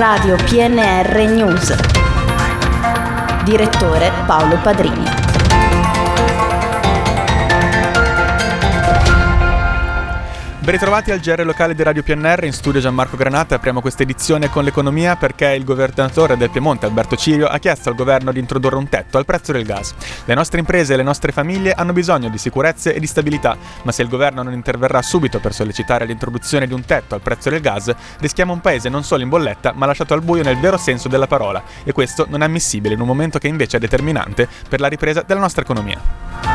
Radio 0.00 0.34
PNR 0.34 1.28
News. 1.28 1.76
Direttore 3.44 4.10
Paolo 4.24 4.56
Padrini. 4.62 5.19
Ben 10.62 10.72
ritrovati 10.72 11.10
al 11.10 11.20
GR 11.20 11.42
locale 11.46 11.74
di 11.74 11.82
Radio 11.82 12.02
PNR, 12.02 12.44
in 12.44 12.52
studio 12.52 12.82
Gianmarco 12.82 13.16
Granata. 13.16 13.54
Apriamo 13.54 13.80
questa 13.80 14.02
edizione 14.02 14.50
con 14.50 14.62
l'economia 14.62 15.16
perché 15.16 15.46
il 15.54 15.64
governatore 15.64 16.36
del 16.36 16.50
Piemonte, 16.50 16.84
Alberto 16.84 17.16
Cirio, 17.16 17.46
ha 17.46 17.56
chiesto 17.56 17.88
al 17.88 17.94
governo 17.94 18.30
di 18.30 18.40
introdurre 18.40 18.76
un 18.76 18.86
tetto 18.86 19.16
al 19.16 19.24
prezzo 19.24 19.52
del 19.52 19.64
gas. 19.64 19.94
Le 20.26 20.34
nostre 20.34 20.58
imprese 20.58 20.92
e 20.92 20.96
le 20.98 21.02
nostre 21.02 21.32
famiglie 21.32 21.72
hanno 21.72 21.94
bisogno 21.94 22.28
di 22.28 22.36
sicurezze 22.36 22.92
e 22.92 23.00
di 23.00 23.06
stabilità, 23.06 23.56
ma 23.84 23.90
se 23.90 24.02
il 24.02 24.08
governo 24.08 24.42
non 24.42 24.52
interverrà 24.52 25.00
subito 25.00 25.40
per 25.40 25.54
sollecitare 25.54 26.04
l'introduzione 26.04 26.66
di 26.66 26.74
un 26.74 26.84
tetto 26.84 27.14
al 27.14 27.22
prezzo 27.22 27.48
del 27.48 27.62
gas, 27.62 27.90
rischiamo 28.18 28.52
un 28.52 28.60
paese 28.60 28.90
non 28.90 29.02
solo 29.02 29.22
in 29.22 29.30
bolletta, 29.30 29.72
ma 29.74 29.86
lasciato 29.86 30.12
al 30.12 30.20
buio 30.20 30.42
nel 30.42 30.60
vero 30.60 30.76
senso 30.76 31.08
della 31.08 31.26
parola. 31.26 31.62
E 31.84 31.92
questo 31.92 32.26
non 32.28 32.42
è 32.42 32.44
ammissibile 32.44 32.92
in 32.92 33.00
un 33.00 33.06
momento 33.06 33.38
che 33.38 33.48
invece 33.48 33.78
è 33.78 33.80
determinante 33.80 34.46
per 34.68 34.80
la 34.80 34.88
ripresa 34.88 35.22
della 35.26 35.40
nostra 35.40 35.62
economia. 35.62 36.49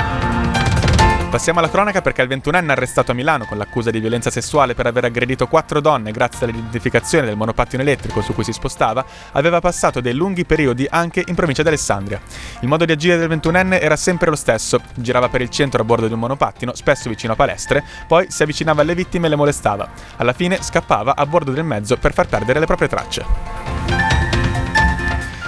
Passiamo 1.35 1.59
alla 1.59 1.69
cronaca 1.69 2.01
perché 2.01 2.21
il 2.21 2.29
21enne 2.29 2.69
arrestato 2.69 3.11
a 3.11 3.13
Milano 3.13 3.43
con 3.43 3.57
l'accusa 3.57 3.91
di 3.91 3.99
violenza 3.99 4.31
sessuale 4.31 4.73
per 4.73 4.85
aver 4.85 5.03
aggredito 5.03 5.47
quattro 5.47 5.81
donne 5.81 6.13
grazie 6.13 6.45
all'identificazione 6.45 7.25
del 7.25 7.35
monopattino 7.35 7.81
elettrico 7.81 8.21
su 8.21 8.33
cui 8.33 8.45
si 8.45 8.53
spostava, 8.53 9.03
aveva 9.33 9.59
passato 9.59 9.99
dei 9.99 10.13
lunghi 10.13 10.45
periodi 10.45 10.87
anche 10.89 11.25
in 11.27 11.35
provincia 11.35 11.61
di 11.61 11.67
Alessandria. 11.67 12.21
Il 12.61 12.69
modo 12.69 12.85
di 12.85 12.93
agire 12.93 13.17
del 13.17 13.27
21enne 13.27 13.81
era 13.81 13.97
sempre 13.97 14.29
lo 14.29 14.37
stesso, 14.37 14.79
girava 14.95 15.27
per 15.27 15.41
il 15.41 15.49
centro 15.49 15.81
a 15.81 15.83
bordo 15.83 16.07
di 16.07 16.13
un 16.13 16.19
monopattino, 16.19 16.73
spesso 16.73 17.09
vicino 17.09 17.33
a 17.33 17.35
palestre, 17.35 17.83
poi 18.07 18.27
si 18.29 18.41
avvicinava 18.41 18.81
alle 18.81 18.95
vittime 18.95 19.25
e 19.25 19.29
le 19.31 19.35
molestava. 19.35 19.89
Alla 20.15 20.31
fine 20.31 20.63
scappava 20.63 21.17
a 21.17 21.25
bordo 21.25 21.51
del 21.51 21.65
mezzo 21.65 21.97
per 21.97 22.13
far 22.13 22.27
perdere 22.27 22.59
le 22.59 22.65
proprie 22.65 22.87
tracce. 22.87 23.74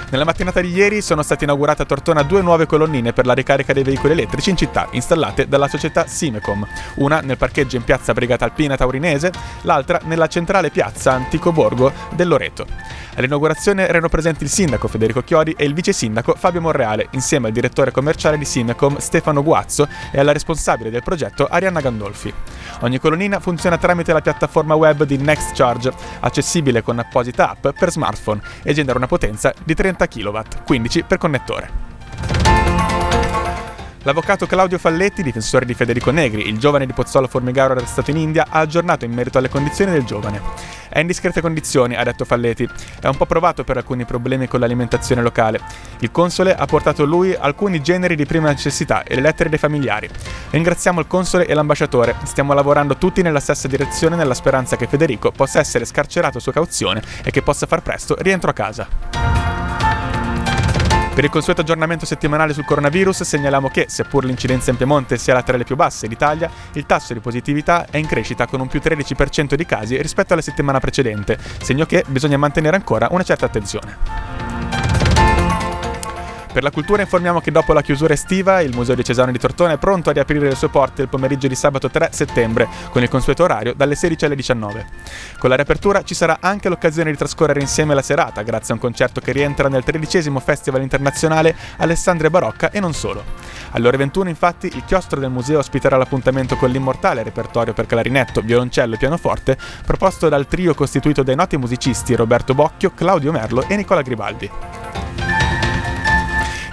Nella 0.10 0.24
mattinata 0.24 0.62
di 0.62 0.72
ieri 0.72 1.02
sono 1.02 1.22
state 1.22 1.44
inaugurate 1.44 1.82
a 1.82 1.86
Tortona 1.86 2.24
due 2.24 2.42
nuove 2.42 2.66
colonnine 2.66 3.12
per 3.12 3.26
la 3.26 3.34
ricarica 3.34 3.74
dei 3.74 3.84
veicoli 3.84 4.14
elettrici 4.14 4.50
in 4.50 4.56
città, 4.56 4.88
installate 4.92 5.50
dalla 5.50 5.68
società 5.68 6.08
Simecom, 6.08 6.66
una 6.96 7.20
nel 7.20 7.36
parcheggio 7.36 7.76
in 7.76 7.84
piazza 7.84 8.14
Brigata 8.14 8.46
Alpina 8.46 8.78
Taurinese, 8.78 9.34
l'altra 9.64 10.00
nella 10.06 10.28
centrale 10.28 10.70
piazza 10.70 11.12
Antico 11.12 11.52
Borgo 11.52 11.92
del 12.16 12.30
Loreto. 12.30 12.66
All'inaugurazione 13.16 13.86
erano 13.88 14.08
presenti 14.08 14.44
il 14.44 14.50
sindaco 14.50 14.88
Federico 14.88 15.24
Chiodi 15.24 15.56
e 15.58 15.66
il 15.66 15.74
vice 15.74 15.92
sindaco 15.92 16.36
Fabio 16.38 16.62
Monreale, 16.62 17.08
insieme 17.12 17.48
al 17.48 17.54
direttore 17.54 17.92
commerciale 17.92 18.38
di 18.38 18.46
Simecom 18.46 19.00
Stefano 19.00 19.44
Guazzo 19.44 19.90
e 20.12 20.20
alla 20.20 20.32
responsabile 20.32 20.90
del 20.90 21.04
progetto 21.04 21.48
Arianna 21.48 21.82
Gandolfi. 21.82 22.32
Ogni 22.82 23.00
colonnina 23.00 23.40
funziona 23.40 23.78
tramite 23.78 24.14
la 24.14 24.22
piattaforma 24.22 24.76
web 24.76 25.04
di 25.04 25.18
Next 25.18 25.54
Charge, 25.56 25.92
accessibile 26.20 26.82
con 26.84 27.00
apposita 27.00 27.50
app 27.50 27.70
per 27.70 27.92
smartphone 27.92 28.40
e 28.62 28.74
genera 28.74 28.98
una 28.98 29.08
potenza 29.08 29.52
di 29.66 29.74
30 29.74 29.97
kW, 30.06 30.40
15 30.64 31.04
per 31.04 31.18
connettore. 31.18 31.86
L'avvocato 34.08 34.46
Claudio 34.46 34.78
Falletti, 34.78 35.22
difensore 35.22 35.66
di 35.66 35.74
Federico 35.74 36.12
Negri, 36.12 36.48
il 36.48 36.58
giovane 36.58 36.86
di 36.86 36.94
Pozzolo 36.94 37.28
Formigaro 37.28 37.74
arrestato 37.74 38.12
in 38.12 38.16
India, 38.16 38.46
ha 38.50 38.60
aggiornato 38.60 39.04
in 39.04 39.12
merito 39.12 39.38
alle 39.38 39.50
condizioni 39.50 39.92
del 39.92 40.06
giovane. 40.06 40.40
È 40.88 41.00
in 41.00 41.08
discrete 41.08 41.42
condizioni, 41.42 41.94
ha 41.94 42.06
detto 42.06 42.24
Falletti. 42.24 42.66
È 43.02 43.08
un 43.08 43.18
po' 43.18 43.26
provato 43.26 43.66
per 43.66 43.76
alcuni 43.76 44.06
problemi 44.06 44.48
con 44.48 44.62
l'alimentazione 44.62 45.22
locale. 45.22 45.60
Il 46.00 46.12
console 46.12 46.56
ha 46.56 46.66
portato 46.66 47.04
lui 47.04 47.36
alcuni 47.36 47.82
generi 47.82 48.16
di 48.16 48.26
prima 48.26 48.48
necessità 48.48 49.04
e 49.04 49.16
le 49.16 49.20
lettere 49.20 49.50
dei 49.50 49.60
familiari. 49.60 50.10
Ringraziamo 50.52 51.02
il 51.02 51.08
console 51.08 51.46
e 51.46 51.54
l'ambasciatore. 51.54 52.16
Stiamo 52.24 52.54
lavorando 52.54 52.96
tutti 52.96 53.22
nella 53.22 53.42
stessa 53.42 53.68
direzione 53.68 54.16
nella 54.16 54.36
speranza 54.36 54.78
che 54.78 54.88
Federico 54.88 55.32
possa 55.32 55.60
essere 55.60 55.84
scarcerato 55.84 56.40
su 56.40 56.52
cauzione 56.52 57.02
e 57.26 57.30
che 57.30 57.42
possa 57.42 57.66
far 57.66 57.82
presto 57.82 58.16
rientro 58.18 58.50
a 58.50 58.54
casa. 58.54 59.37
Per 61.18 61.26
il 61.26 61.32
consueto 61.32 61.62
aggiornamento 61.62 62.06
settimanale 62.06 62.54
sul 62.54 62.64
coronavirus 62.64 63.24
segnaliamo 63.24 63.70
che, 63.70 63.88
seppur 63.90 64.24
l'incidenza 64.24 64.70
in 64.70 64.78
Piemonte 64.78 65.18
sia 65.18 65.34
la 65.34 65.42
tra 65.42 65.58
le 65.58 65.64
più 65.64 65.76
basse 65.76 66.08
d'Italia, 66.08 66.48
il 66.74 66.86
tasso 66.86 67.14
di 67.14 67.20
positività 67.22 67.88
è 67.90 67.98
in 67.98 68.06
crescita 68.06 68.46
con 68.46 68.60
un 68.60 68.68
più 68.68 68.80
13% 68.80 69.56
di 69.56 69.66
casi 69.66 70.00
rispetto 70.00 70.34
alla 70.34 70.44
settimana 70.44 70.80
precedente, 70.80 71.40
segno 71.64 71.88
che 71.88 72.06
bisogna 72.08 72.38
mantenere 72.38 72.76
ancora 72.76 73.08
una 73.10 73.24
certa 73.24 73.48
attenzione. 73.48 74.37
Per 76.52 76.64
la 76.64 76.72
cultura 76.72 77.04
informiamo 77.04 77.40
che 77.40 77.52
dopo 77.52 77.74
la 77.74 77.82
chiusura 77.82 78.14
estiva 78.14 78.62
il 78.62 78.74
Museo 78.74 78.96
Diocesano 78.96 79.32
di 79.32 79.38
Tortona 79.38 79.74
è 79.74 79.78
pronto 79.78 80.10
a 80.10 80.14
riaprire 80.14 80.48
le 80.48 80.56
sue 80.56 80.70
porte 80.70 81.04
il 81.04 81.08
pomeriggio 81.08 81.48
di 81.48 81.54
sabato 81.56 81.90
3 81.90 82.10
settembre 82.12 82.68
con 82.90 83.04
il 83.04 83.10
consueto 83.10 83.44
orario 83.44 83.74
dalle 83.76 83.94
16 83.94 84.26
alle 84.26 84.36
19. 84.36 84.86
Con 85.38 85.50
la 85.50 85.56
riapertura 85.56 86.04
ci 86.04 86.16
sarà 86.16 86.38
anche 86.40 86.70
l'occasione 86.70 87.12
di 87.12 87.18
trascorrere 87.18 87.60
insieme 87.60 87.94
la 87.94 88.02
serata 88.02 88.42
grazie 88.42 88.72
a 88.72 88.76
un 88.76 88.82
concerto 88.82 89.22
che 89.22 89.32
rientra 89.32 89.68
nel 89.70 89.84
tredicesimo 89.84 90.40
Festival 90.40 90.82
internazionale 90.82 91.56
Alessandria 91.78 92.30
Barocca 92.30 92.72
e 92.72 92.80
non 92.80 92.94
solo. 92.94 93.24
Alle 93.72 93.88
ore 93.88 93.98
21 93.98 94.30
infatti 94.30 94.68
il 94.68 94.84
chiostro 94.86 95.20
del 95.20 95.30
museo 95.30 95.60
ospiterà 95.60 95.98
l'appuntamento 95.98 96.56
con 96.56 96.72
l'immortale 96.72 97.22
repertorio 97.22 97.74
per 97.74 97.86
clarinetto, 97.86 98.42
violoncello 98.42 98.96
e 98.96 98.98
pianoforte 98.98 99.58
proposto 99.86 100.30
dal 100.30 100.48
trio 100.48 100.74
costituito 100.74 101.22
dai 101.22 101.36
noti 101.36 101.58
musicisti 101.58 102.16
Roberto 102.16 102.56
Bocchio, 102.56 102.92
Claudio 102.96 103.32
Merlo 103.32 103.68
e 103.68 103.76
Nicola 103.76 104.02
Gribaldi. 104.02 104.50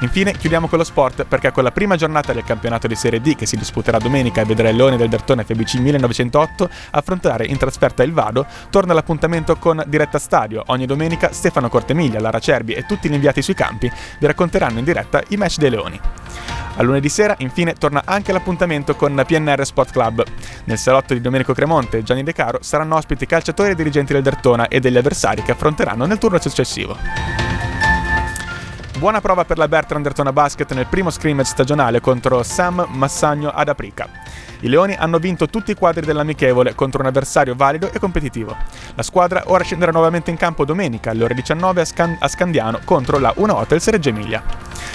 Infine 0.05 0.33
chiudiamo 0.33 0.69
con 0.69 0.77
lo 0.77 0.85
sport 0.85 1.25
perché 1.25 1.51
con 1.51 1.65
la 1.65 1.71
prima 1.71 1.97
giornata 1.97 2.35
del 2.35 2.45
campionato 2.45 2.87
di 2.87 2.95
Serie 2.95 3.23
D 3.23 3.35
che 3.35 3.47
si 3.47 3.57
disputerà 3.57 3.97
domenica 3.97 4.43
e 4.43 4.45
vedrà 4.45 4.69
il 4.69 4.77
Leone 4.77 4.99
del 4.99 5.09
Bertone 5.09 5.45
FBC 5.45 5.77
1908 5.77 6.69
affrontare 6.91 7.47
in 7.47 7.57
trasferta 7.57 8.03
il 8.03 8.13
Vado, 8.13 8.45
torna 8.69 8.93
l'appuntamento 8.93 9.57
con 9.57 9.83
Diretta 9.87 10.19
Stadio. 10.19 10.63
Ogni 10.67 10.85
domenica 10.85 11.33
Stefano 11.33 11.71
Cortemiglia, 11.71 12.21
Lara 12.21 12.39
Cerbi 12.39 12.75
e 12.75 12.85
tutti 12.85 13.09
gli 13.09 13.15
inviati 13.15 13.41
sui 13.41 13.55
campi 13.55 13.91
vi 14.19 14.27
racconteranno 14.27 14.79
in 14.79 14.85
diretta 14.85 15.23
i 15.29 15.39
match 15.39 15.57
dei 15.57 15.71
Leoni. 15.71 16.01
A 16.77 16.83
lunedì 16.83 17.09
sera, 17.09 17.35
infine, 17.39 17.73
torna 17.73 18.03
anche 18.05 18.31
l'appuntamento 18.31 18.97
con 18.97 19.23
PNR 19.27 19.65
Sport 19.65 19.91
Club. 19.91 20.23
Nel 20.65 20.77
salotto 20.77 21.15
di 21.15 21.23
Domenico 21.23 21.55
Cremonte 21.55 21.99
e 21.99 22.03
Gianni 22.03 22.25
De 22.25 22.35
Caro 22.35 22.59
saranno 22.61 22.97
ospiti 22.97 23.25
calciatori 23.25 23.71
e 23.71 23.75
dirigenti 23.75 24.13
del 24.13 24.23
Dertona 24.23 24.69
e 24.69 24.81
degli 24.81 24.99
avversari 24.99 25.43
che 25.43 25.53
affronteranno 25.53 26.05
nel 26.05 26.19
turno 26.19 26.39
successivo. 26.39 27.24
Buona 28.97 29.21
prova 29.21 29.45
per 29.45 29.59
la 29.59 29.67
Bertrand 29.67 30.05
Dertona 30.05 30.33
Basket 30.33 30.73
nel 30.73 30.87
primo 30.87 31.11
scrimmage 31.11 31.51
stagionale 31.51 32.01
contro 32.01 32.43
Sam 32.45 32.87
Massagno 32.91 33.51
ad 33.51 33.69
Aprica. 33.69 34.09
I 34.61 34.69
Leoni 34.69 34.95
hanno 34.95 35.19
vinto 35.19 35.49
tutti 35.49 35.73
i 35.73 35.75
quadri 35.75 36.07
dell'amichevole 36.07 36.75
contro 36.75 37.01
un 37.01 37.09
avversario 37.09 37.55
valido 37.57 37.91
e 37.93 37.99
competitivo. 37.99 38.57
La 38.95 39.03
squadra 39.03 39.43
ora 39.47 39.65
scenderà 39.65 39.91
nuovamente 39.91 40.31
in 40.31 40.37
campo 40.37 40.65
domenica 40.65 41.11
alle 41.11 41.25
ore 41.25 41.35
19 41.35 41.81
a, 41.81 41.85
Scan- 41.85 42.17
a 42.21 42.29
Scandiano 42.29 42.79
contro 42.85 43.19
la 43.19 43.33
1 43.35 43.57
Hotels 43.57 43.89
Reggio 43.89 44.11
Emilia. 44.11 44.43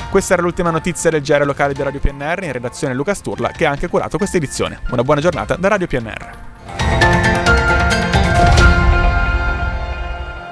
Questa 0.10 0.34
era 0.34 0.42
l'ultima 0.42 0.72
notizia 0.72 1.10
del 1.10 1.22
GR 1.22 1.46
locale 1.46 1.74
di 1.74 1.84
Radio 1.84 2.00
PNR 2.00 2.44
in 2.44 2.54
redazione 2.54 2.94
Luca 2.94 3.14
Sturla 3.14 3.50
che 3.50 3.66
ha 3.66 3.72
anche 3.72 3.90
curato 3.90 4.18
questa 4.18 4.38
edizione. 4.38 4.80
Una 4.92 5.04
buona 5.04 5.20
giornata 5.20 5.56
da 5.56 5.68
Radio 5.68 5.88
PNR. 5.88 6.48